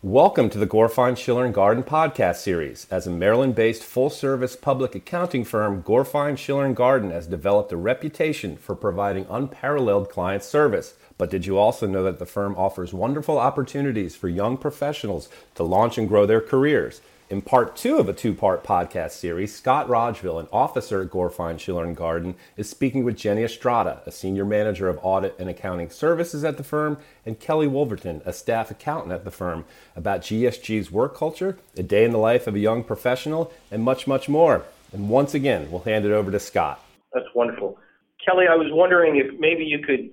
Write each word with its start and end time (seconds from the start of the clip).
Welcome 0.00 0.48
to 0.50 0.58
the 0.58 0.66
Gorfine 0.68 1.16
Schiller 1.16 1.44
and 1.44 1.52
Gardyn 1.52 1.84
podcast 1.84 2.36
series. 2.36 2.86
As 2.88 3.08
a 3.08 3.10
Maryland-based 3.10 3.82
full-service 3.82 4.54
public 4.54 4.94
accounting 4.94 5.44
firm, 5.44 5.82
Gorfine 5.82 6.38
Schiller 6.38 6.64
and 6.64 6.76
Gardyn 6.76 7.10
has 7.10 7.26
developed 7.26 7.72
a 7.72 7.76
reputation 7.76 8.56
for 8.56 8.76
providing 8.76 9.26
unparalleled 9.28 10.08
client 10.08 10.44
service. 10.44 10.94
But 11.16 11.30
did 11.30 11.46
you 11.46 11.58
also 11.58 11.88
know 11.88 12.04
that 12.04 12.20
the 12.20 12.26
firm 12.26 12.54
offers 12.56 12.94
wonderful 12.94 13.38
opportunities 13.38 14.14
for 14.14 14.28
young 14.28 14.56
professionals 14.56 15.28
to 15.56 15.64
launch 15.64 15.98
and 15.98 16.06
grow 16.06 16.26
their 16.26 16.40
careers? 16.40 17.00
In 17.30 17.42
part 17.42 17.76
two 17.76 17.98
of 17.98 18.08
a 18.08 18.14
two 18.14 18.32
part 18.32 18.64
podcast 18.64 19.10
series, 19.10 19.54
Scott 19.54 19.86
Rogville, 19.86 20.40
an 20.40 20.48
officer 20.50 21.02
at 21.02 21.10
Gorfine 21.10 21.60
Schiller 21.60 21.84
and 21.84 21.94
Gardyn, 21.94 22.36
is 22.56 22.70
speaking 22.70 23.04
with 23.04 23.18
Jenny 23.18 23.42
Estrada, 23.42 24.00
a 24.06 24.10
senior 24.10 24.46
manager 24.46 24.88
of 24.88 24.98
audit 25.02 25.36
and 25.38 25.50
accounting 25.50 25.90
services 25.90 26.42
at 26.42 26.56
the 26.56 26.64
firm, 26.64 26.96
and 27.26 27.38
Kelly 27.38 27.66
Wolverton, 27.66 28.22
a 28.24 28.32
staff 28.32 28.70
accountant 28.70 29.12
at 29.12 29.26
the 29.26 29.30
firm, 29.30 29.66
about 29.94 30.22
GSG's 30.22 30.90
work 30.90 31.14
culture, 31.14 31.58
a 31.76 31.82
day 31.82 32.06
in 32.06 32.12
the 32.12 32.18
life 32.18 32.46
of 32.46 32.54
a 32.54 32.60
young 32.60 32.82
professional, 32.82 33.52
and 33.70 33.82
much, 33.82 34.06
much 34.06 34.30
more. 34.30 34.64
And 34.94 35.10
once 35.10 35.34
again, 35.34 35.70
we'll 35.70 35.82
hand 35.82 36.06
it 36.06 36.12
over 36.12 36.30
to 36.30 36.40
Scott. 36.40 36.82
That's 37.12 37.28
wonderful. 37.34 37.76
Kelly, 38.24 38.46
I 38.50 38.54
was 38.54 38.68
wondering 38.70 39.16
if 39.16 39.38
maybe 39.38 39.64
you 39.64 39.80
could 39.80 40.08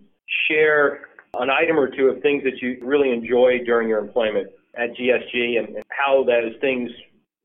share 0.50 1.08
an 1.36 1.50
item 1.50 1.80
or 1.80 1.88
two 1.88 2.08
of 2.08 2.22
things 2.22 2.44
that 2.44 2.62
you 2.62 2.78
really 2.82 3.12
enjoyed 3.12 3.62
during 3.66 3.88
your 3.88 4.00
employment 4.00 4.50
at 4.78 4.96
GSG 4.96 5.60
and 5.60 5.84
how 5.90 6.24
those 6.24 6.54
things 6.62 6.90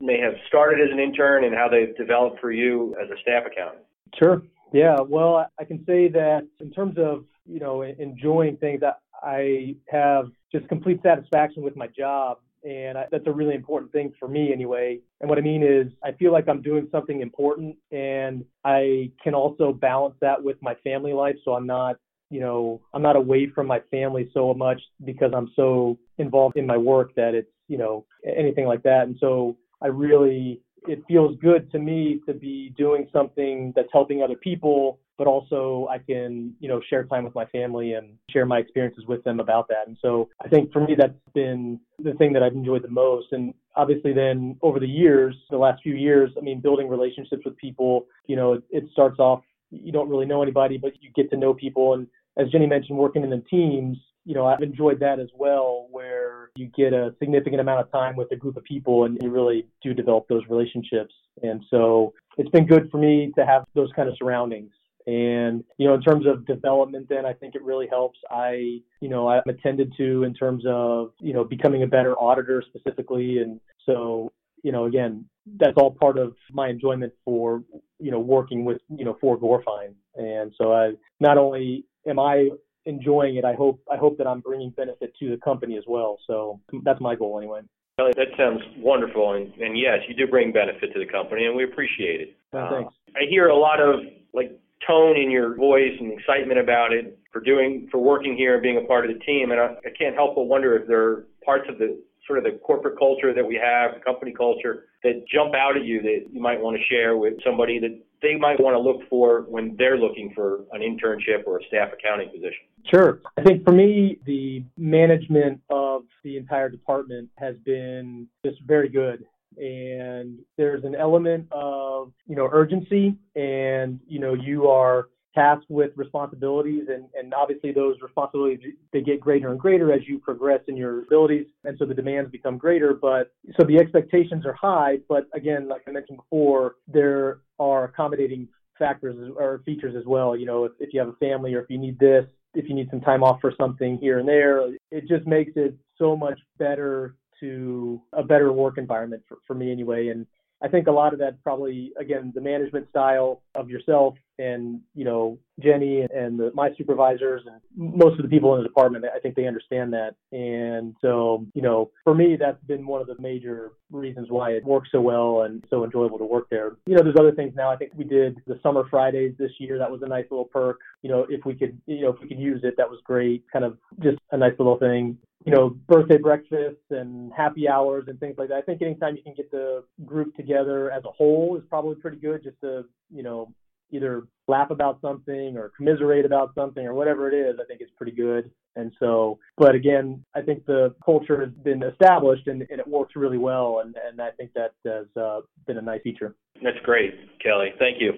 may 0.00 0.18
have 0.18 0.34
started 0.48 0.80
as 0.80 0.92
an 0.92 0.98
intern 0.98 1.44
and 1.44 1.54
how 1.54 1.68
they've 1.68 1.96
developed 1.96 2.40
for 2.40 2.52
you 2.52 2.96
as 3.02 3.10
a 3.10 3.20
staff 3.20 3.44
accountant. 3.46 3.84
Sure. 4.18 4.42
Yeah. 4.72 5.00
Well, 5.00 5.46
I 5.58 5.64
can 5.64 5.84
say 5.84 6.08
that 6.08 6.46
in 6.60 6.70
terms 6.70 6.96
of, 6.98 7.24
you 7.46 7.60
know, 7.60 7.82
enjoying 7.82 8.56
things, 8.56 8.82
I 9.22 9.76
have 9.90 10.26
just 10.52 10.68
complete 10.68 11.00
satisfaction 11.02 11.62
with 11.62 11.76
my 11.76 11.88
job. 11.88 12.38
And 12.62 12.98
I, 12.98 13.06
that's 13.10 13.26
a 13.26 13.32
really 13.32 13.54
important 13.54 13.90
thing 13.90 14.12
for 14.18 14.28
me 14.28 14.52
anyway. 14.52 14.98
And 15.20 15.30
what 15.30 15.38
I 15.38 15.40
mean 15.40 15.62
is, 15.62 15.90
I 16.04 16.12
feel 16.12 16.30
like 16.30 16.46
I'm 16.46 16.60
doing 16.60 16.88
something 16.92 17.22
important 17.22 17.76
and 17.90 18.44
I 18.64 19.10
can 19.22 19.34
also 19.34 19.72
balance 19.72 20.14
that 20.20 20.42
with 20.42 20.58
my 20.60 20.74
family 20.84 21.14
life. 21.14 21.36
So 21.44 21.54
I'm 21.54 21.66
not 21.66 21.96
you 22.30 22.40
know, 22.40 22.80
I'm 22.94 23.02
not 23.02 23.16
away 23.16 23.50
from 23.54 23.66
my 23.66 23.80
family 23.90 24.30
so 24.32 24.54
much 24.54 24.80
because 25.04 25.32
I'm 25.36 25.50
so 25.56 25.98
involved 26.18 26.56
in 26.56 26.66
my 26.66 26.76
work 26.76 27.14
that 27.16 27.34
it's, 27.34 27.50
you 27.68 27.76
know, 27.76 28.06
anything 28.24 28.66
like 28.66 28.82
that. 28.84 29.02
And 29.02 29.16
so 29.20 29.56
I 29.82 29.88
really, 29.88 30.60
it 30.88 31.02
feels 31.08 31.36
good 31.40 31.70
to 31.72 31.78
me 31.78 32.20
to 32.26 32.32
be 32.32 32.72
doing 32.76 33.08
something 33.12 33.72
that's 33.74 33.88
helping 33.92 34.22
other 34.22 34.36
people, 34.36 35.00
but 35.18 35.26
also 35.26 35.88
I 35.90 35.98
can, 35.98 36.54
you 36.60 36.68
know, 36.68 36.80
share 36.88 37.04
time 37.04 37.24
with 37.24 37.34
my 37.34 37.46
family 37.46 37.94
and 37.94 38.14
share 38.30 38.46
my 38.46 38.58
experiences 38.58 39.04
with 39.06 39.22
them 39.24 39.40
about 39.40 39.68
that. 39.68 39.88
And 39.88 39.98
so 40.00 40.28
I 40.42 40.48
think 40.48 40.72
for 40.72 40.80
me, 40.80 40.94
that's 40.96 41.12
been 41.34 41.80
the 41.98 42.14
thing 42.14 42.32
that 42.32 42.42
I've 42.42 42.54
enjoyed 42.54 42.82
the 42.82 42.88
most. 42.88 43.26
And 43.32 43.52
obviously 43.76 44.12
then 44.12 44.56
over 44.62 44.78
the 44.80 44.88
years, 44.88 45.36
the 45.50 45.58
last 45.58 45.82
few 45.82 45.94
years, 45.94 46.30
I 46.38 46.40
mean, 46.40 46.60
building 46.60 46.88
relationships 46.88 47.42
with 47.44 47.56
people, 47.56 48.06
you 48.26 48.36
know, 48.36 48.54
it, 48.54 48.62
it 48.70 48.84
starts 48.92 49.18
off, 49.18 49.42
you 49.70 49.92
don't 49.92 50.08
really 50.08 50.26
know 50.26 50.42
anybody, 50.42 50.78
but 50.78 50.92
you 51.00 51.10
get 51.14 51.30
to 51.30 51.36
know 51.36 51.54
people 51.54 51.94
and 51.94 52.06
as 52.36 52.48
Jenny 52.50 52.66
mentioned, 52.66 52.98
working 52.98 53.22
in 53.22 53.30
the 53.30 53.42
teams, 53.50 53.96
you 54.24 54.34
know, 54.34 54.46
I've 54.46 54.62
enjoyed 54.62 55.00
that 55.00 55.18
as 55.18 55.28
well, 55.34 55.88
where 55.90 56.50
you 56.56 56.66
get 56.76 56.92
a 56.92 57.14
significant 57.18 57.60
amount 57.60 57.80
of 57.80 57.90
time 57.90 58.16
with 58.16 58.30
a 58.32 58.36
group 58.36 58.56
of 58.56 58.64
people 58.64 59.04
and 59.04 59.18
you 59.22 59.30
really 59.30 59.66
do 59.82 59.94
develop 59.94 60.28
those 60.28 60.42
relationships. 60.48 61.14
And 61.42 61.64
so 61.70 62.12
it's 62.36 62.50
been 62.50 62.66
good 62.66 62.90
for 62.90 62.98
me 62.98 63.32
to 63.36 63.46
have 63.46 63.64
those 63.74 63.90
kind 63.96 64.08
of 64.08 64.16
surroundings. 64.18 64.72
And, 65.06 65.64
you 65.78 65.88
know, 65.88 65.94
in 65.94 66.02
terms 66.02 66.26
of 66.26 66.46
development, 66.46 67.08
then 67.08 67.24
I 67.24 67.32
think 67.32 67.54
it 67.54 67.62
really 67.62 67.88
helps. 67.88 68.18
I, 68.30 68.80
you 69.00 69.08
know, 69.08 69.28
I'm 69.28 69.42
attended 69.48 69.94
to 69.96 70.24
in 70.24 70.34
terms 70.34 70.64
of, 70.66 71.12
you 71.18 71.32
know, 71.32 71.42
becoming 71.42 71.82
a 71.82 71.86
better 71.86 72.14
auditor 72.16 72.62
specifically. 72.66 73.38
And 73.38 73.58
so, 73.86 74.30
you 74.62 74.70
know, 74.70 74.84
again, 74.84 75.24
that's 75.58 75.76
all 75.78 75.90
part 75.90 76.18
of 76.18 76.34
my 76.52 76.68
enjoyment 76.68 77.14
for, 77.24 77.64
you 77.98 78.10
know, 78.10 78.20
working 78.20 78.64
with, 78.64 78.82
you 78.94 79.04
know, 79.06 79.16
for 79.20 79.38
Gorfine. 79.38 79.94
And 80.16 80.52
so 80.58 80.72
I 80.72 80.92
not 81.18 81.38
only 81.38 81.86
am 82.06 82.18
I 82.18 82.50
enjoying 82.86 83.36
it, 83.36 83.44
I 83.44 83.54
hope 83.54 83.80
I 83.90 83.96
hope 83.96 84.18
that 84.18 84.26
I'm 84.26 84.40
bringing 84.40 84.70
benefit 84.70 85.14
to 85.20 85.30
the 85.30 85.36
company 85.38 85.76
as 85.76 85.84
well. 85.86 86.18
So 86.26 86.60
that's 86.84 87.00
my 87.00 87.14
goal 87.14 87.38
anyway. 87.38 87.60
Kelly, 87.98 88.12
that 88.16 88.28
sounds 88.38 88.62
wonderful, 88.78 89.34
and, 89.34 89.52
and 89.60 89.76
yes, 89.78 89.98
you 90.08 90.14
do 90.14 90.26
bring 90.26 90.52
benefit 90.52 90.92
to 90.94 90.98
the 90.98 91.10
company, 91.10 91.44
and 91.44 91.54
we 91.54 91.64
appreciate 91.64 92.20
it. 92.20 92.36
Oh, 92.54 92.68
thanks. 92.70 92.94
Uh, 93.08 93.18
I 93.18 93.28
hear 93.28 93.48
a 93.48 93.56
lot 93.56 93.80
of 93.80 94.00
like 94.32 94.58
tone 94.86 95.16
in 95.16 95.30
your 95.30 95.54
voice 95.56 95.92
and 96.00 96.12
excitement 96.12 96.58
about 96.58 96.92
it 96.92 97.18
for 97.32 97.40
doing 97.40 97.88
for 97.90 97.98
working 97.98 98.36
here 98.36 98.54
and 98.54 98.62
being 98.62 98.78
a 98.82 98.86
part 98.86 99.08
of 99.08 99.12
the 99.12 99.20
team, 99.24 99.50
and 99.50 99.60
I, 99.60 99.74
I 99.84 99.90
can't 99.98 100.14
help 100.14 100.34
but 100.34 100.44
wonder 100.44 100.76
if 100.76 100.88
there 100.88 101.02
are 101.02 101.26
parts 101.44 101.64
of 101.68 101.78
the 101.78 102.00
sort 102.30 102.38
of 102.38 102.44
the 102.44 102.58
corporate 102.60 102.96
culture 102.96 103.34
that 103.34 103.44
we 103.44 103.56
have, 103.56 103.94
the 103.94 104.00
company 104.00 104.32
culture 104.32 104.86
that 105.02 105.24
jump 105.32 105.52
out 105.54 105.76
at 105.76 105.84
you 105.84 106.00
that 106.00 106.26
you 106.32 106.40
might 106.40 106.60
want 106.60 106.76
to 106.76 106.82
share 106.84 107.16
with 107.16 107.34
somebody 107.44 107.80
that 107.80 107.98
they 108.22 108.36
might 108.36 108.60
want 108.60 108.74
to 108.74 108.78
look 108.78 109.08
for 109.08 109.46
when 109.48 109.74
they're 109.78 109.98
looking 109.98 110.32
for 110.32 110.60
an 110.72 110.80
internship 110.80 111.44
or 111.46 111.58
a 111.58 111.64
staff 111.66 111.88
accounting 111.92 112.28
position? 112.28 112.62
Sure. 112.84 113.20
I 113.36 113.42
think 113.42 113.64
for 113.64 113.72
me, 113.72 114.18
the 114.26 114.62
management 114.78 115.60
of 115.70 116.02
the 116.22 116.36
entire 116.36 116.68
department 116.68 117.28
has 117.36 117.56
been 117.64 118.28
just 118.44 118.60
very 118.62 118.88
good. 118.88 119.24
And 119.56 120.38
there's 120.56 120.84
an 120.84 120.94
element 120.94 121.48
of, 121.50 122.12
you 122.28 122.36
know, 122.36 122.48
urgency 122.52 123.16
and, 123.34 123.98
you 124.06 124.20
know, 124.20 124.34
you 124.34 124.68
are 124.68 125.08
tasked 125.34 125.66
with 125.68 125.90
responsibilities 125.96 126.84
and, 126.88 127.04
and 127.18 127.32
obviously 127.34 127.72
those 127.72 127.96
responsibilities 128.02 128.60
they 128.92 129.00
get 129.00 129.20
greater 129.20 129.50
and 129.50 129.60
greater 129.60 129.92
as 129.92 130.00
you 130.06 130.18
progress 130.18 130.60
in 130.68 130.76
your 130.76 131.02
abilities. 131.02 131.46
And 131.64 131.76
so 131.78 131.84
the 131.84 131.94
demands 131.94 132.30
become 132.30 132.58
greater 132.58 132.94
but 132.94 133.32
so 133.58 133.66
the 133.66 133.78
expectations 133.78 134.44
are 134.44 134.54
high 134.54 134.98
but 135.08 135.28
again 135.34 135.68
like 135.68 135.82
i 135.86 135.90
mentioned 135.90 136.18
before 136.18 136.76
there 136.88 137.40
are 137.58 137.84
accommodating 137.84 138.48
factors 138.78 139.14
or 139.36 139.60
features 139.64 139.94
as 139.96 140.06
well. 140.06 140.36
You 140.36 140.46
know 140.46 140.64
if, 140.64 140.72
if 140.80 140.92
you 140.92 141.00
have 141.00 141.08
a 141.08 141.14
family 141.14 141.54
or 141.54 141.60
if 141.62 141.70
you 141.70 141.78
need 141.78 141.98
this 141.98 142.24
if 142.54 142.68
you 142.68 142.74
need 142.74 142.88
some 142.90 143.00
time 143.00 143.22
off 143.22 143.40
for 143.40 143.52
something 143.60 143.98
here 143.98 144.18
and 144.18 144.28
there 144.28 144.66
it 144.90 145.06
just 145.06 145.26
makes 145.26 145.52
it 145.54 145.76
so 145.98 146.16
much 146.16 146.40
better 146.58 147.14
to 147.40 148.00
a 148.12 148.22
better 148.22 148.52
work 148.52 148.78
environment 148.78 149.22
for, 149.28 149.38
for 149.46 149.54
me 149.54 149.72
anyway. 149.72 150.08
And 150.08 150.26
I 150.62 150.68
think 150.68 150.86
a 150.86 150.92
lot 150.92 151.12
of 151.12 151.18
that 151.20 151.42
probably 151.42 151.92
again 151.98 152.32
the 152.34 152.40
management 152.40 152.88
style 152.90 153.42
of 153.54 153.70
yourself 153.70 154.14
and 154.38 154.80
you 154.94 155.04
know 155.04 155.38
Jenny 155.60 156.00
and 156.14 156.38
the, 156.38 156.50
my 156.54 156.70
supervisors 156.76 157.42
and 157.46 157.60
most 157.76 158.18
of 158.18 158.22
the 158.22 158.28
people 158.28 158.54
in 158.54 158.62
the 158.62 158.68
department 158.68 159.04
I 159.04 159.18
think 159.20 159.36
they 159.36 159.46
understand 159.46 159.92
that. 159.92 160.14
And 160.32 160.94
so 161.00 161.46
you 161.54 161.62
know 161.62 161.90
for 162.04 162.14
me 162.14 162.36
that's 162.38 162.62
been 162.64 162.86
one 162.86 163.00
of 163.00 163.06
the 163.06 163.16
major 163.20 163.72
reasons 163.90 164.28
why 164.30 164.52
it 164.52 164.64
works 164.64 164.90
so 164.92 165.00
well 165.00 165.42
and 165.42 165.64
so 165.70 165.84
enjoyable 165.84 166.18
to 166.18 166.24
work 166.24 166.48
there. 166.50 166.76
You 166.86 166.96
know 166.96 167.02
there's 167.02 167.16
other 167.18 167.32
things 167.32 167.54
now. 167.56 167.70
I 167.70 167.76
think 167.76 167.92
we 167.94 168.04
did 168.04 168.38
the 168.46 168.58
summer 168.62 168.84
Fridays 168.90 169.34
this 169.38 169.52
year. 169.58 169.78
That 169.78 169.90
was 169.90 170.02
a 170.02 170.08
nice 170.08 170.26
little 170.30 170.46
perk. 170.46 170.78
You 171.02 171.10
know 171.10 171.26
if 171.28 171.44
we 171.44 171.54
could 171.54 171.80
you 171.86 172.02
know 172.02 172.10
if 172.10 172.20
we 172.20 172.28
could 172.28 172.38
use 172.38 172.60
it 172.64 172.74
that 172.76 172.88
was 172.88 173.00
great. 173.04 173.44
Kind 173.52 173.64
of 173.64 173.78
just 174.00 174.18
a 174.30 174.36
nice 174.36 174.54
little 174.58 174.78
thing 174.78 175.18
you 175.44 175.52
know, 175.52 175.70
birthday 175.88 176.18
breakfasts 176.18 176.84
and 176.90 177.32
happy 177.32 177.68
hours 177.68 178.04
and 178.08 178.20
things 178.20 178.34
like 178.36 178.48
that. 178.48 178.56
I 178.56 178.60
think 178.62 178.82
anytime 178.82 179.16
you 179.16 179.22
can 179.22 179.34
get 179.34 179.50
the 179.50 179.84
group 180.04 180.34
together 180.36 180.90
as 180.90 181.02
a 181.04 181.10
whole 181.10 181.56
is 181.56 181.64
probably 181.68 181.94
pretty 181.96 182.18
good 182.18 182.42
just 182.42 182.60
to, 182.60 182.84
you 183.10 183.22
know, 183.22 183.52
either 183.90 184.24
laugh 184.48 184.70
about 184.70 185.00
something 185.00 185.56
or 185.56 185.70
commiserate 185.76 186.24
about 186.24 186.54
something 186.54 186.86
or 186.86 186.94
whatever 186.94 187.28
it 187.28 187.34
is, 187.34 187.58
I 187.60 187.64
think 187.64 187.80
it's 187.80 187.90
pretty 187.96 188.12
good. 188.12 188.50
And 188.76 188.92
so, 189.00 189.38
but 189.56 189.74
again, 189.74 190.24
I 190.34 190.42
think 190.42 190.64
the 190.66 190.94
culture 191.04 191.40
has 191.40 191.50
been 191.64 191.82
established 191.82 192.46
and, 192.46 192.62
and 192.70 192.78
it 192.78 192.86
works 192.86 193.16
really 193.16 193.38
well. 193.38 193.82
And, 193.84 193.96
and 194.06 194.20
I 194.20 194.30
think 194.30 194.52
that 194.54 194.74
has 194.86 195.06
uh, 195.20 195.40
been 195.66 195.78
a 195.78 195.82
nice 195.82 196.02
feature. 196.02 196.36
That's 196.62 196.78
great, 196.84 197.14
Kelly. 197.42 197.70
Thank 197.78 198.00
you. 198.00 198.12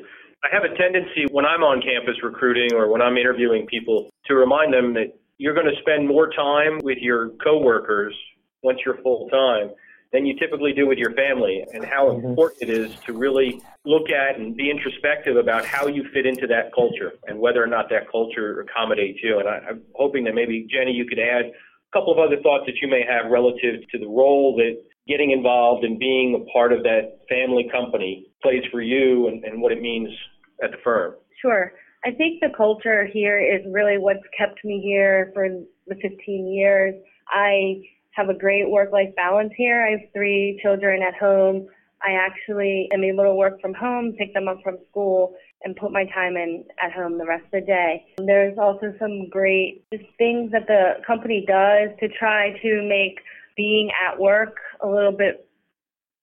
I 0.44 0.48
have 0.52 0.64
a 0.64 0.76
tendency 0.76 1.26
when 1.30 1.46
I'm 1.46 1.62
on 1.62 1.80
campus 1.80 2.16
recruiting 2.22 2.74
or 2.74 2.90
when 2.90 3.00
I'm 3.00 3.16
interviewing 3.16 3.66
people 3.66 4.10
to 4.26 4.34
remind 4.34 4.74
them 4.74 4.92
that 4.94 5.14
you're 5.42 5.54
going 5.54 5.66
to 5.66 5.80
spend 5.80 6.06
more 6.06 6.30
time 6.30 6.78
with 6.84 6.98
your 6.98 7.30
coworkers 7.42 8.14
once 8.62 8.78
you're 8.86 9.02
full 9.02 9.28
time 9.28 9.72
than 10.12 10.24
you 10.24 10.38
typically 10.38 10.72
do 10.72 10.86
with 10.86 10.98
your 10.98 11.12
family 11.14 11.64
and 11.74 11.84
how 11.84 12.06
mm-hmm. 12.06 12.28
important 12.28 12.62
it 12.62 12.70
is 12.70 12.94
to 13.04 13.12
really 13.12 13.60
look 13.84 14.08
at 14.08 14.38
and 14.38 14.56
be 14.56 14.70
introspective 14.70 15.36
about 15.36 15.64
how 15.64 15.88
you 15.88 16.04
fit 16.14 16.26
into 16.26 16.46
that 16.46 16.72
culture 16.72 17.14
and 17.26 17.36
whether 17.40 17.60
or 17.60 17.66
not 17.66 17.88
that 17.90 18.08
culture 18.08 18.60
accommodates 18.60 19.18
you. 19.20 19.40
And 19.40 19.48
I, 19.48 19.58
I'm 19.70 19.82
hoping 19.96 20.22
that 20.24 20.34
maybe, 20.36 20.64
Jenny, 20.70 20.92
you 20.92 21.06
could 21.06 21.18
add 21.18 21.46
a 21.46 21.92
couple 21.92 22.12
of 22.12 22.20
other 22.20 22.40
thoughts 22.40 22.62
that 22.66 22.76
you 22.80 22.86
may 22.86 23.02
have 23.02 23.28
relative 23.28 23.80
to 23.90 23.98
the 23.98 24.06
role 24.06 24.54
that 24.58 24.80
getting 25.08 25.32
involved 25.32 25.82
and 25.82 25.98
being 25.98 26.40
a 26.40 26.52
part 26.52 26.72
of 26.72 26.84
that 26.84 27.18
family 27.28 27.68
company 27.72 28.30
plays 28.44 28.62
for 28.70 28.80
you 28.80 29.26
and, 29.26 29.42
and 29.42 29.60
what 29.60 29.72
it 29.72 29.82
means 29.82 30.08
at 30.62 30.70
the 30.70 30.78
firm. 30.84 31.14
Sure. 31.40 31.72
I 32.04 32.10
think 32.10 32.40
the 32.40 32.50
culture 32.56 33.06
here 33.06 33.38
is 33.38 33.64
really 33.70 33.96
what's 33.96 34.26
kept 34.36 34.64
me 34.64 34.80
here 34.82 35.30
for 35.34 35.48
the 35.86 35.94
15 35.94 36.52
years. 36.52 36.94
I 37.28 37.80
have 38.12 38.28
a 38.28 38.34
great 38.34 38.68
work-life 38.68 39.14
balance 39.16 39.52
here. 39.56 39.86
I 39.86 39.92
have 39.92 40.12
three 40.12 40.58
children 40.62 41.02
at 41.02 41.14
home. 41.14 41.68
I 42.02 42.12
actually 42.12 42.88
am 42.92 43.04
able 43.04 43.22
to 43.22 43.34
work 43.34 43.60
from 43.60 43.74
home, 43.74 44.14
pick 44.18 44.34
them 44.34 44.48
up 44.48 44.58
from 44.64 44.78
school, 44.90 45.36
and 45.62 45.76
put 45.76 45.92
my 45.92 46.04
time 46.06 46.36
in 46.36 46.64
at 46.82 46.92
home 46.92 47.18
the 47.18 47.24
rest 47.24 47.44
of 47.44 47.52
the 47.52 47.60
day. 47.60 48.04
There's 48.18 48.58
also 48.58 48.92
some 48.98 49.28
great 49.28 49.84
things 50.18 50.50
that 50.50 50.66
the 50.66 50.94
company 51.06 51.44
does 51.46 51.90
to 52.00 52.08
try 52.18 52.50
to 52.62 52.82
make 52.82 53.20
being 53.56 53.90
at 54.04 54.18
work 54.18 54.56
a 54.80 54.88
little 54.88 55.12
bit 55.12 55.48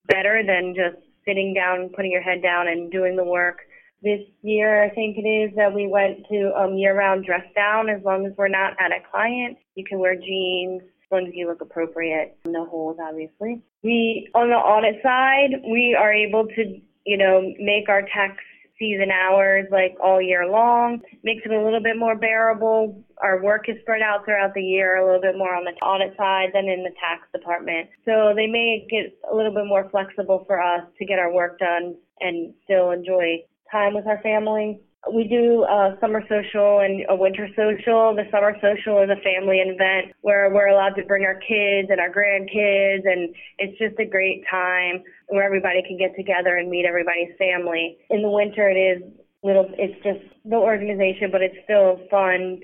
better 0.07 0.43
than 0.45 0.75
just 0.75 1.01
sitting 1.25 1.53
down, 1.53 1.89
putting 1.95 2.11
your 2.11 2.21
head 2.21 2.41
down 2.41 2.67
and 2.67 2.91
doing 2.91 3.15
the 3.15 3.23
work. 3.23 3.59
This 4.01 4.21
year, 4.41 4.83
I 4.83 4.89
think 4.89 5.17
it 5.17 5.27
is 5.27 5.55
that 5.57 5.73
we 5.73 5.87
went 5.87 6.25
to 6.31 6.53
um, 6.55 6.75
year-round 6.75 7.25
dress 7.25 7.45
down. 7.53 7.89
As 7.89 8.01
long 8.03 8.25
as 8.25 8.31
we're 8.37 8.47
not 8.47 8.73
at 8.79 8.91
a 8.91 8.99
client, 9.11 9.57
you 9.75 9.83
can 9.83 9.99
wear 9.99 10.15
jeans 10.15 10.81
as 10.83 11.11
long 11.11 11.27
as 11.27 11.33
you 11.33 11.47
look 11.47 11.61
appropriate. 11.61 12.37
No 12.45 12.65
holes, 12.65 12.97
obviously. 13.01 13.61
We, 13.83 14.29
on 14.33 14.49
the 14.49 14.55
audit 14.55 15.01
side, 15.03 15.61
we 15.69 15.97
are 15.99 16.13
able 16.13 16.47
to, 16.47 16.79
you 17.05 17.17
know, 17.17 17.41
make 17.59 17.89
our 17.89 18.03
tax 18.03 18.37
season 18.77 19.11
hours 19.11 19.65
like 19.71 19.97
all 20.01 20.21
year 20.21 20.47
long. 20.47 21.01
Makes 21.23 21.41
it 21.45 21.51
a 21.51 21.61
little 21.61 21.83
bit 21.83 21.97
more 21.97 22.15
bearable. 22.15 23.03
Our 23.21 23.43
work 23.43 23.67
is 23.67 23.75
spread 23.81 24.01
out 24.01 24.23
throughout 24.23 24.53
the 24.53 24.63
year, 24.63 24.95
a 24.95 25.05
little 25.05 25.21
bit 25.21 25.37
more 25.37 25.53
on 25.53 25.65
the 25.65 25.71
audit 25.85 26.15
side 26.15 26.51
than 26.53 26.69
in 26.69 26.83
the 26.83 26.91
tax 26.91 27.27
department. 27.33 27.89
So 28.05 28.31
they 28.33 28.47
make 28.47 28.87
it 28.89 29.19
a 29.29 29.35
little 29.35 29.53
bit 29.53 29.65
more 29.65 29.89
flexible 29.89 30.45
for 30.47 30.61
us 30.61 30.85
to 30.97 31.05
get 31.05 31.19
our 31.19 31.33
work 31.33 31.59
done 31.59 31.95
and 32.21 32.53
still 32.63 32.91
enjoy 32.91 33.43
time 33.71 33.93
with 33.93 34.07
our 34.07 34.21
family. 34.21 34.81
We 35.13 35.27
do 35.27 35.63
a 35.63 35.97
summer 36.01 36.21
social 36.27 36.79
and 36.79 37.05
a 37.07 37.15
winter 37.15 37.47
social. 37.55 38.13
The 38.15 38.27
summer 38.31 38.53
social 38.59 39.01
is 39.01 39.09
a 39.09 39.21
family 39.23 39.59
event 39.63 40.13
where 40.21 40.51
we're 40.53 40.67
allowed 40.67 40.95
to 40.95 41.05
bring 41.05 41.23
our 41.23 41.39
kids 41.39 41.87
and 41.89 41.99
our 41.99 42.11
grandkids, 42.11 43.07
and 43.07 43.33
it's 43.57 43.79
just 43.79 43.97
a 43.99 44.05
great 44.05 44.43
time 44.51 45.01
where 45.27 45.43
everybody 45.43 45.81
can 45.87 45.97
get 45.97 46.15
together 46.17 46.57
and 46.57 46.69
meet 46.69 46.85
everybody's 46.85 47.31
family. 47.37 47.97
In 48.09 48.21
the 48.21 48.29
winter, 48.29 48.69
it 48.69 48.75
is 48.75 49.01
little. 49.41 49.71
It's 49.77 49.95
just 50.03 50.19
no 50.43 50.63
organization, 50.63 51.31
but 51.31 51.41
it's 51.41 51.55
still 51.63 52.01
fun 52.11 52.59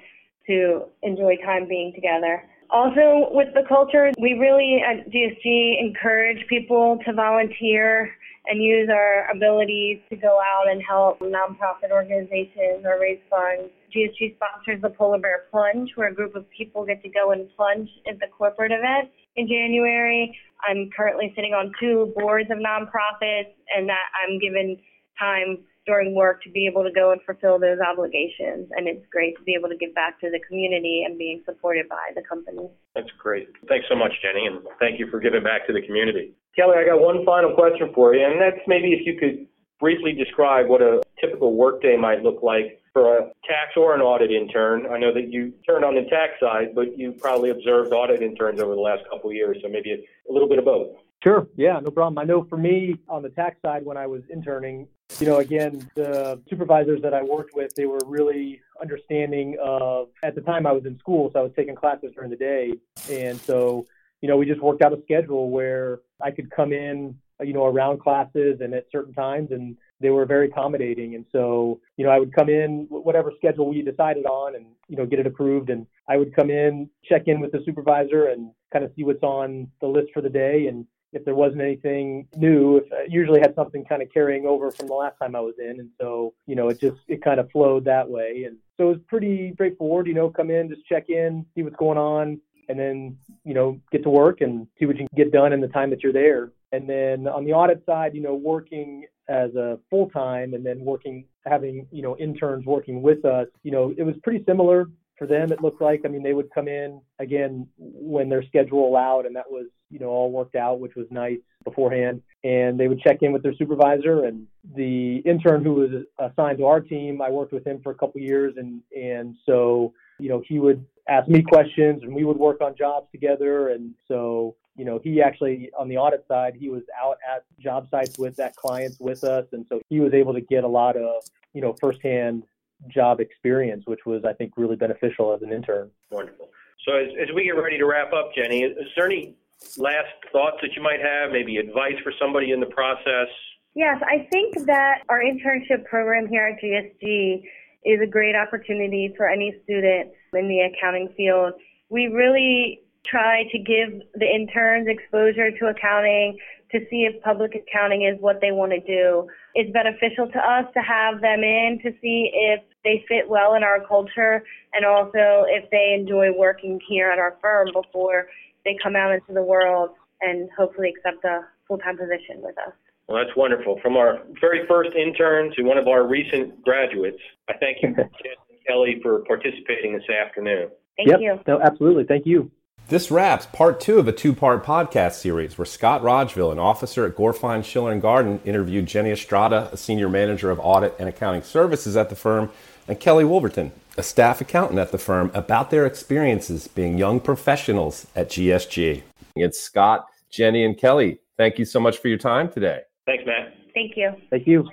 to 0.47 0.85
enjoy 1.03 1.37
time 1.37 1.67
being 1.67 1.93
together. 1.95 2.43
Also, 2.69 3.29
with 3.31 3.53
the 3.53 3.63
culture, 3.67 4.11
we 4.19 4.33
really 4.33 4.81
at 4.81 5.09
GSG 5.09 5.79
encourage 5.79 6.45
people 6.47 6.99
to 7.05 7.13
volunteer 7.13 8.11
and 8.47 8.61
use 8.61 8.89
our 8.91 9.29
abilities 9.31 9.99
to 10.09 10.15
go 10.15 10.39
out 10.39 10.69
and 10.69 10.81
help 10.87 11.19
nonprofit 11.19 11.91
organizations 11.91 12.85
or 12.85 12.99
raise 12.99 13.19
funds. 13.29 13.71
GSG 13.95 14.35
sponsors 14.35 14.81
the 14.81 14.89
Polar 14.89 15.19
Bear 15.19 15.45
Plunge, 15.51 15.91
where 15.95 16.09
a 16.09 16.13
group 16.13 16.35
of 16.35 16.45
people 16.49 16.85
get 16.85 17.01
to 17.03 17.09
go 17.09 17.31
and 17.31 17.47
plunge 17.55 17.89
at 18.07 18.19
the 18.19 18.27
corporate 18.37 18.71
event 18.71 19.09
in 19.35 19.47
January. 19.47 20.37
I'm 20.67 20.89
currently 20.95 21.31
sitting 21.35 21.53
on 21.53 21.71
two 21.79 22.13
boards 22.15 22.49
of 22.51 22.57
nonprofits, 22.57 23.53
and 23.75 23.87
that 23.87 24.05
I'm 24.21 24.39
given 24.39 24.77
time 25.19 25.59
during 25.85 26.15
work 26.15 26.41
to 26.43 26.49
be 26.49 26.67
able 26.67 26.83
to 26.83 26.91
go 26.91 27.11
and 27.11 27.21
fulfill 27.25 27.59
those 27.59 27.77
obligations. 27.79 28.69
And 28.75 28.87
it's 28.87 29.05
great 29.11 29.37
to 29.37 29.43
be 29.43 29.55
able 29.57 29.69
to 29.69 29.77
give 29.77 29.93
back 29.93 30.19
to 30.21 30.29
the 30.29 30.39
community 30.47 31.03
and 31.05 31.17
being 31.17 31.41
supported 31.45 31.87
by 31.87 32.11
the 32.15 32.21
company. 32.21 32.69
That's 32.95 33.11
great. 33.17 33.49
Thanks 33.67 33.85
so 33.89 33.95
much, 33.95 34.13
Jenny, 34.21 34.47
and 34.47 34.65
thank 34.79 34.99
you 34.99 35.07
for 35.09 35.19
giving 35.19 35.43
back 35.43 35.67
to 35.67 35.73
the 35.73 35.81
community. 35.81 36.33
Kelly, 36.55 36.77
I 36.77 36.85
got 36.85 37.01
one 37.01 37.25
final 37.25 37.53
question 37.53 37.91
for 37.93 38.15
you, 38.15 38.25
and 38.25 38.41
that's 38.41 38.61
maybe 38.67 38.93
if 38.93 39.05
you 39.05 39.19
could 39.19 39.47
briefly 39.79 40.13
describe 40.13 40.67
what 40.67 40.81
a 40.81 41.01
typical 41.19 41.53
workday 41.53 41.97
might 41.97 42.23
look 42.23 42.41
like 42.41 42.81
for 42.93 43.17
a 43.17 43.21
tax 43.45 43.75
or 43.75 43.93
an 43.93 44.01
audit 44.01 44.31
intern. 44.31 44.87
I 44.91 44.97
know 44.97 45.13
that 45.13 45.31
you 45.31 45.53
turned 45.67 45.83
on 45.83 45.95
the 45.95 46.03
tax 46.09 46.39
side, 46.39 46.73
but 46.73 46.97
you 46.97 47.11
probably 47.11 47.49
observed 47.49 47.91
audit 47.91 48.21
interns 48.21 48.61
over 48.61 48.73
the 48.73 48.81
last 48.81 49.03
couple 49.11 49.29
of 49.29 49.35
years, 49.35 49.57
so 49.61 49.67
maybe 49.67 49.91
a 49.91 50.33
little 50.33 50.47
bit 50.47 50.59
of 50.59 50.65
both. 50.65 50.95
Sure. 51.21 51.47
Yeah, 51.57 51.79
no 51.81 51.91
problem. 51.91 52.17
I 52.19 52.23
know 52.23 52.45
for 52.45 52.57
me 52.57 52.95
on 53.09 53.21
the 53.21 53.29
tax 53.29 53.57
side, 53.61 53.83
when 53.83 53.97
I 53.97 54.07
was 54.07 54.21
interning, 54.31 54.87
you 55.19 55.27
know, 55.27 55.37
again, 55.37 55.89
the 55.95 56.41
supervisors 56.49 57.01
that 57.01 57.13
I 57.13 57.21
worked 57.23 57.55
with, 57.55 57.73
they 57.75 57.85
were 57.85 58.01
really 58.05 58.61
understanding 58.81 59.57
of, 59.63 60.09
at 60.23 60.35
the 60.35 60.41
time 60.41 60.65
I 60.65 60.71
was 60.71 60.85
in 60.85 60.97
school, 60.99 61.29
so 61.31 61.39
I 61.39 61.43
was 61.43 61.51
taking 61.55 61.75
classes 61.75 62.11
during 62.15 62.29
the 62.29 62.35
day. 62.35 62.73
And 63.09 63.39
so, 63.41 63.85
you 64.21 64.27
know, 64.27 64.37
we 64.37 64.45
just 64.45 64.61
worked 64.61 64.81
out 64.81 64.93
a 64.93 65.01
schedule 65.03 65.49
where 65.49 65.99
I 66.21 66.31
could 66.31 66.49
come 66.51 66.73
in, 66.73 67.17
you 67.41 67.53
know, 67.53 67.65
around 67.65 68.01
classes 68.01 68.59
and 68.61 68.73
at 68.73 68.87
certain 68.91 69.13
times, 69.13 69.51
and 69.51 69.77
they 70.01 70.09
were 70.09 70.25
very 70.25 70.47
accommodating. 70.49 71.15
And 71.15 71.25
so, 71.31 71.79
you 71.97 72.05
know, 72.05 72.11
I 72.11 72.19
would 72.19 72.33
come 72.33 72.49
in, 72.49 72.87
whatever 72.89 73.31
schedule 73.37 73.69
we 73.69 73.81
decided 73.81 74.25
on, 74.25 74.55
and, 74.55 74.65
you 74.89 74.97
know, 74.97 75.05
get 75.05 75.19
it 75.19 75.27
approved. 75.27 75.69
And 75.69 75.85
I 76.09 76.17
would 76.17 76.35
come 76.35 76.49
in, 76.49 76.89
check 77.03 77.23
in 77.27 77.39
with 77.39 77.51
the 77.51 77.61
supervisor, 77.65 78.27
and 78.27 78.51
kind 78.73 78.83
of 78.83 78.91
see 78.95 79.03
what's 79.03 79.23
on 79.23 79.69
the 79.79 79.87
list 79.87 80.09
for 80.13 80.21
the 80.21 80.29
day. 80.29 80.67
And 80.67 80.85
if 81.15 81.23
there 81.23 81.33
wasn't 81.33 81.61
anything 81.61 82.27
new, 82.35 82.77
if 82.77 82.91
I 82.91 83.05
usually 83.07 83.39
had 83.39 83.55
something 83.55 83.85
kind 83.85 84.01
of 84.01 84.11
carrying 84.13 84.45
over 84.45 84.69
from 84.69 84.87
the 84.87 84.93
last 84.93 85.17
time 85.17 85.33
I 85.35 85.39
was 85.39 85.55
in. 85.57 85.79
And 85.79 85.89
so, 85.99 86.33
you 86.45 86.55
know, 86.55 86.67
it 86.67 86.79
just, 86.79 86.97
it 87.07 87.23
kind 87.23 87.39
of 87.39 87.49
flowed 87.51 87.85
that 87.85 88.07
way. 88.07 88.43
And 88.45 88.57
so 88.75 88.87
it 88.89 88.97
was 88.97 89.01
pretty 89.07 89.51
straightforward, 89.53 90.07
you 90.07 90.13
know, 90.13 90.29
come 90.29 90.51
in, 90.51 90.69
just 90.69 90.85
check 90.85 91.09
in, 91.09 91.45
see 91.55 91.63
what's 91.63 91.77
going 91.77 91.97
on, 91.97 92.41
and 92.67 92.77
then, 92.77 93.17
you 93.45 93.53
know, 93.53 93.79
get 93.91 94.03
to 94.03 94.09
work 94.09 94.41
and 94.41 94.67
see 94.77 94.85
what 94.85 94.97
you 94.97 95.07
can 95.07 95.15
get 95.15 95.31
done 95.31 95.53
in 95.53 95.61
the 95.61 95.69
time 95.69 95.89
that 95.91 96.03
you're 96.03 96.11
there. 96.11 96.51
And 96.73 96.89
then 96.89 97.27
on 97.27 97.45
the 97.45 97.53
audit 97.53 97.85
side, 97.85 98.13
you 98.13 98.21
know, 98.21 98.35
working 98.35 99.05
as 99.29 99.55
a 99.55 99.79
full 99.89 100.09
time 100.09 100.53
and 100.53 100.65
then 100.65 100.81
working, 100.81 101.25
having, 101.45 101.87
you 101.91 102.01
know, 102.01 102.17
interns 102.17 102.65
working 102.65 103.01
with 103.01 103.23
us, 103.23 103.47
you 103.63 103.71
know, 103.71 103.93
it 103.97 104.03
was 104.03 104.15
pretty 104.21 104.43
similar 104.45 104.89
for 105.17 105.27
them, 105.27 105.53
it 105.53 105.61
looked 105.61 105.81
like. 105.81 106.01
I 106.03 106.09
mean, 106.09 106.23
they 106.23 106.33
would 106.33 106.53
come 106.53 106.67
in 106.67 106.99
again 107.19 107.67
when 107.77 108.27
their 108.27 108.43
schedule 108.43 108.85
allowed, 108.85 109.25
and 109.25 109.35
that 109.37 109.49
was, 109.49 109.67
you 109.89 109.99
know, 109.99 110.07
all 110.07 110.31
worked 110.31 110.55
out, 110.55 110.79
which 110.79 110.95
was 110.95 111.07
nice 111.11 111.39
beforehand. 111.63 112.21
And 112.43 112.79
they 112.79 112.87
would 112.87 113.01
check 113.01 113.17
in 113.21 113.31
with 113.31 113.43
their 113.43 113.55
supervisor, 113.55 114.25
and 114.25 114.45
the 114.75 115.17
intern 115.25 115.63
who 115.63 115.73
was 115.73 115.89
assigned 116.19 116.59
to 116.59 116.65
our 116.65 116.79
team, 116.79 117.21
I 117.21 117.29
worked 117.29 117.53
with 117.53 117.65
him 117.65 117.81
for 117.81 117.91
a 117.91 117.95
couple 117.95 118.21
years, 118.21 118.53
and 118.57 118.81
and 118.95 119.35
so, 119.45 119.93
you 120.19 120.29
know, 120.29 120.43
he 120.47 120.59
would 120.59 120.85
ask 121.09 121.27
me 121.27 121.41
questions, 121.41 122.03
and 122.03 122.13
we 122.13 122.23
would 122.23 122.37
work 122.37 122.61
on 122.61 122.75
jobs 122.75 123.07
together. 123.11 123.69
And 123.69 123.93
so, 124.07 124.55
you 124.75 124.85
know, 124.85 124.99
he 125.03 125.21
actually 125.21 125.71
on 125.77 125.87
the 125.87 125.97
audit 125.97 126.25
side, 126.27 126.53
he 126.55 126.69
was 126.69 126.83
out 127.01 127.17
at 127.27 127.43
job 127.59 127.87
sites 127.89 128.19
with 128.19 128.35
that 128.35 128.55
clients 128.55 128.99
with 128.99 129.23
us, 129.23 129.45
and 129.51 129.65
so 129.67 129.81
he 129.89 129.99
was 129.99 130.13
able 130.13 130.33
to 130.33 130.41
get 130.41 130.63
a 130.63 130.67
lot 130.67 130.95
of, 130.95 131.23
you 131.53 131.61
know, 131.61 131.75
firsthand 131.81 132.43
job 132.89 133.19
experience, 133.19 133.85
which 133.87 134.05
was, 134.05 134.23
I 134.25 134.33
think, 134.33 134.53
really 134.57 134.75
beneficial 134.75 135.33
as 135.33 135.41
an 135.41 135.51
intern. 135.51 135.89
Wonderful. 136.11 136.49
So 136.87 136.95
as, 136.95 137.07
as 137.19 137.33
we 137.33 137.45
get 137.45 137.51
ready 137.51 137.79
to 137.79 137.85
wrap 137.85 138.13
up, 138.13 138.35
Jenny, 138.35 138.61
is 138.63 138.75
there 138.95 139.07
any 139.07 139.33
last 139.77 140.13
thoughts 140.31 140.57
that 140.61 140.71
you 140.75 140.81
might 140.81 141.01
have, 141.01 141.31
maybe 141.31 141.57
advice 141.57 141.99
for 142.03 142.13
somebody 142.19 142.51
in 142.51 142.59
the 142.59 142.67
process? 142.67 143.27
Yes, 143.75 144.01
I 144.07 144.27
think 144.31 144.65
that 144.65 145.03
our 145.09 145.19
internship 145.19 145.85
program 145.85 146.27
here 146.27 146.47
at 146.47 146.61
GSG 146.63 147.43
is 147.83 147.99
a 148.01 148.07
great 148.07 148.35
opportunity 148.35 149.13
for 149.17 149.29
any 149.29 149.53
student 149.63 150.11
in 150.33 150.47
the 150.47 150.61
accounting 150.61 151.09
field. 151.17 151.53
We 151.89 152.07
really 152.07 152.81
try 153.05 153.43
to 153.51 153.59
give 153.59 154.01
the 154.15 154.25
interns 154.25 154.87
exposure 154.87 155.51
to 155.51 155.65
accounting 155.67 156.37
to 156.71 156.79
see 156.89 157.07
if 157.07 157.21
public 157.21 157.53
accounting 157.53 158.03
is 158.03 158.19
what 158.19 158.41
they 158.41 158.51
want 158.51 158.71
to 158.71 158.79
do. 158.79 159.27
It's 159.53 159.71
beneficial 159.71 160.27
to 160.27 160.39
us 160.39 160.65
to 160.73 160.81
have 160.81 161.21
them 161.21 161.43
in 161.43 161.79
to 161.83 161.91
see 162.01 162.31
if 162.33 162.61
they 162.83 163.05
fit 163.07 163.29
well 163.29 163.53
in 163.53 163.63
our 163.63 163.85
culture 163.85 164.43
and 164.73 164.85
also 164.85 165.45
if 165.47 165.69
they 165.69 165.95
enjoy 165.99 166.31
working 166.35 166.79
here 166.87 167.11
at 167.11 167.19
our 167.19 167.37
firm 167.41 167.69
before 167.73 168.27
they 168.65 168.75
come 168.81 168.95
out 168.95 169.13
into 169.13 169.33
the 169.33 169.43
world 169.43 169.91
and 170.21 170.49
hopefully 170.57 170.93
accept 170.95 171.23
a 171.23 171.41
full-time 171.67 171.97
position 171.97 172.41
with 172.41 172.57
us. 172.57 172.73
Well, 173.07 173.23
that's 173.23 173.35
wonderful. 173.37 173.79
From 173.81 173.97
our 173.97 174.19
very 174.41 174.65
first 174.67 174.95
intern 174.95 175.53
to 175.55 175.63
one 175.63 175.77
of 175.77 175.87
our 175.87 176.07
recent 176.07 176.63
graduates, 176.63 177.19
I 177.47 177.53
thank 177.53 177.77
you, 177.81 177.89
Jen 177.95 178.07
and 178.49 178.59
Kelly, 178.67 178.99
for 179.01 179.19
participating 179.19 179.93
this 179.93 180.09
afternoon. 180.09 180.69
Thank 180.97 181.09
yep. 181.09 181.19
you. 181.19 181.39
No, 181.47 181.61
absolutely. 181.61 182.05
Thank 182.05 182.25
you. 182.25 182.49
This 182.87 183.09
wraps 183.09 183.47
part 183.47 183.79
two 183.79 183.97
of 183.97 184.07
a 184.07 184.11
two 184.11 184.33
part 184.33 184.63
podcast 184.63 185.13
series 185.13 185.57
where 185.57 185.65
Scott 185.65 186.03
Rogeville, 186.03 186.51
an 186.51 186.59
officer 186.59 187.05
at 187.05 187.15
Gorfine 187.15 187.63
Schiller 187.63 187.91
and 187.91 188.01
Gardyn, 188.01 188.39
interviewed 188.45 188.85
Jenny 188.85 189.11
Estrada, 189.11 189.69
a 189.71 189.77
senior 189.77 190.07
manager 190.07 190.51
of 190.51 190.59
audit 190.59 190.95
and 190.99 191.09
accounting 191.09 191.41
services 191.41 191.97
at 191.97 192.09
the 192.09 192.15
firm, 192.15 192.51
and 192.87 192.99
Kelly 192.99 193.23
Wolverton, 193.23 193.71
a 193.97 194.03
staff 194.03 194.41
accountant 194.41 194.79
at 194.79 194.91
the 194.91 194.97
firm, 194.97 195.31
about 195.33 195.69
their 195.69 195.85
experiences 195.85 196.67
being 196.67 196.97
young 196.97 197.19
professionals 197.19 198.07
at 198.15 198.29
GSG. 198.29 199.03
It's 199.35 199.59
Scott, 199.59 200.05
Jenny, 200.29 200.65
and 200.65 200.77
Kelly. 200.77 201.19
Thank 201.37 201.59
you 201.59 201.65
so 201.65 201.79
much 201.79 201.97
for 201.97 202.07
your 202.07 202.17
time 202.17 202.49
today. 202.49 202.81
Thanks, 203.05 203.25
Matt. 203.25 203.53
Thank 203.73 203.97
you. 203.97 204.13
Thank 204.29 204.47
you. 204.47 204.67